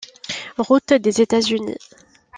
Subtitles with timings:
[0.57, 1.77] Route des États-Unis.